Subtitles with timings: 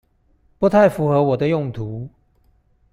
[0.57, 2.09] 不太符合我的用途